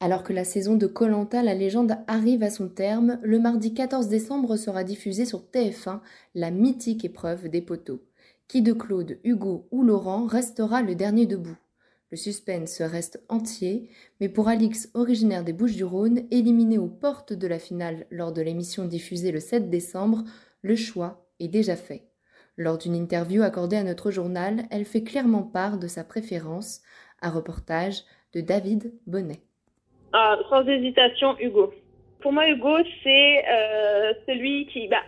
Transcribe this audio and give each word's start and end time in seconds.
Alors 0.00 0.22
que 0.22 0.32
la 0.32 0.44
saison 0.44 0.76
de 0.76 0.86
Colanta, 0.86 1.42
la 1.42 1.54
légende 1.54 1.96
arrive 2.06 2.42
à 2.42 2.50
son 2.50 2.68
terme, 2.68 3.18
le 3.22 3.38
mardi 3.38 3.74
14 3.74 4.08
décembre 4.08 4.56
sera 4.56 4.84
diffusée 4.84 5.24
sur 5.24 5.44
TF1 5.52 6.00
la 6.34 6.50
mythique 6.50 7.04
épreuve 7.04 7.48
des 7.48 7.62
poteaux. 7.62 8.02
Qui 8.48 8.60
de 8.60 8.72
Claude, 8.72 9.18
Hugo 9.24 9.66
ou 9.70 9.82
Laurent 9.82 10.26
restera 10.26 10.82
le 10.82 10.94
dernier 10.94 11.26
debout? 11.26 11.56
Le 12.10 12.16
suspense 12.16 12.82
reste 12.82 13.24
entier, 13.28 13.88
mais 14.20 14.28
pour 14.28 14.48
Alix, 14.48 14.90
originaire 14.94 15.42
des 15.42 15.52
Bouches-du-Rhône, 15.52 16.26
éliminé 16.30 16.78
aux 16.78 16.88
portes 16.88 17.32
de 17.32 17.46
la 17.46 17.58
finale 17.58 18.06
lors 18.10 18.32
de 18.32 18.42
l'émission 18.42 18.84
diffusée 18.84 19.32
le 19.32 19.40
7 19.40 19.70
décembre, 19.70 20.22
le 20.62 20.76
choix 20.76 21.26
est 21.40 21.48
déjà 21.48 21.76
fait. 21.76 22.10
Lors 22.56 22.78
d'une 22.78 22.94
interview 22.94 23.42
accordée 23.42 23.76
à 23.76 23.82
notre 23.82 24.10
journal, 24.10 24.66
elle 24.70 24.84
fait 24.84 25.02
clairement 25.02 25.42
part 25.42 25.78
de 25.78 25.88
sa 25.88 26.04
préférence, 26.04 26.82
un 27.20 27.30
reportage 27.30 28.04
de 28.32 28.40
David 28.40 28.92
Bonnet. 29.06 29.42
Ah, 30.16 30.38
sans 30.48 30.64
hésitation, 30.68 31.34
Hugo. 31.40 31.74
Pour 32.20 32.32
moi, 32.32 32.48
Hugo, 32.48 32.78
c'est 33.02 33.44
euh, 33.50 34.12
celui 34.28 34.66
qui... 34.66 34.86
Bah, 34.86 35.02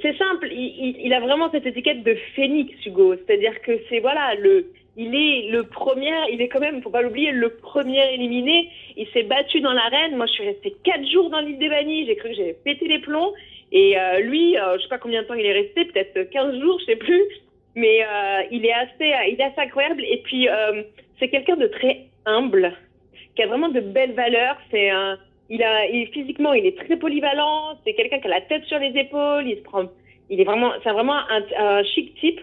c'est 0.00 0.16
simple, 0.16 0.48
il, 0.52 0.96
il, 1.02 1.12
a 1.12 1.18
vraiment 1.18 1.50
cette 1.50 1.66
étiquette 1.66 2.04
de 2.04 2.14
phénix, 2.36 2.72
Hugo. 2.86 3.16
C'est-à-dire 3.16 3.60
que 3.62 3.72
c'est, 3.88 3.98
voilà, 3.98 4.36
le, 4.36 4.70
il 4.96 5.12
est 5.12 5.50
le 5.50 5.64
premier, 5.64 6.12
il 6.30 6.40
est 6.40 6.46
quand 6.46 6.60
même, 6.60 6.80
faut 6.82 6.90
pas 6.90 7.02
l'oublier, 7.02 7.32
le 7.32 7.50
premier 7.50 8.14
éliminé. 8.14 8.70
Il 8.96 9.08
s'est 9.08 9.24
battu 9.24 9.60
dans 9.60 9.72
l'arène. 9.72 10.16
Moi, 10.16 10.26
je 10.26 10.32
suis 10.34 10.44
restée 10.44 10.76
quatre 10.84 11.04
jours 11.10 11.30
dans 11.30 11.40
l'île 11.40 11.58
des 11.58 11.68
Bannis. 11.68 12.06
J'ai 12.06 12.14
cru 12.14 12.28
que 12.28 12.36
j'avais 12.36 12.56
pété 12.64 12.86
les 12.86 13.00
plombs. 13.00 13.32
Et 13.72 13.98
euh, 13.98 14.20
lui, 14.20 14.56
euh, 14.56 14.76
je 14.76 14.82
sais 14.82 14.88
pas 14.88 14.98
combien 14.98 15.22
de 15.22 15.26
temps 15.26 15.34
il 15.34 15.46
est 15.46 15.52
resté, 15.52 15.84
peut-être 15.86 16.30
15 16.30 16.60
jours, 16.60 16.78
je 16.78 16.84
sais 16.84 16.96
plus. 16.96 17.22
Mais 17.74 18.04
euh, 18.04 18.42
il 18.52 18.64
est 18.64 18.72
assez, 18.72 19.12
il 19.30 19.36
est 19.36 19.42
assez 19.42 19.60
incroyable. 19.60 20.04
Et 20.04 20.18
puis, 20.18 20.48
euh, 20.48 20.84
c'est 21.18 21.28
quelqu'un 21.28 21.56
de 21.56 21.66
très 21.66 22.06
humble 22.24 22.72
qui 23.38 23.44
a 23.44 23.46
vraiment 23.46 23.68
de 23.68 23.78
belles 23.78 24.14
valeurs. 24.14 24.56
C'est 24.72 24.90
un, 24.90 25.16
il 25.48 25.62
a, 25.62 25.86
physiquement, 26.12 26.54
il 26.54 26.66
est 26.66 26.76
très 26.76 26.96
polyvalent. 26.96 27.78
C'est 27.84 27.94
quelqu'un 27.94 28.18
qui 28.18 28.26
a 28.26 28.30
la 28.30 28.40
tête 28.40 28.64
sur 28.64 28.80
les 28.80 28.90
épaules. 28.98 29.46
Il 29.46 29.58
se 29.58 29.62
prend, 29.62 29.84
il 30.28 30.40
est 30.40 30.44
vraiment, 30.44 30.72
c'est 30.82 30.90
vraiment 30.90 31.20
un, 31.30 31.84
chic 31.84 32.18
type. 32.18 32.40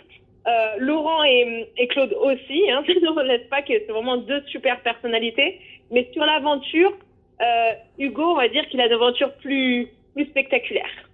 Euh, 0.47 0.75
Laurent 0.79 1.23
et, 1.25 1.87
Claude 1.89 2.13
aussi. 2.13 2.71
Hein, 2.71 2.81
ne 2.87 3.09
relève 3.09 3.45
pas 3.49 3.61
que 3.61 3.73
c'est 3.73 3.91
vraiment 3.91 4.15
deux 4.15 4.41
super 4.47 4.79
personnalités. 4.83 5.59
Mais 5.91 6.09
sur 6.13 6.23
l'aventure, 6.23 6.93
euh, 7.41 7.71
Hugo, 7.99 8.31
on 8.31 8.35
va 8.35 8.47
dire 8.47 8.65
qu'il 8.69 8.79
a 8.79 8.85
une 8.85 8.93
aventure 8.93 9.33
plus, 9.41 9.89
plus 10.13 10.25
spectaculaire. 10.27 11.09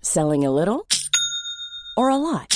Selling 0.00 0.46
a 0.46 0.50
little 0.52 0.86
or 1.96 2.10
a 2.10 2.16
lot? 2.16 2.55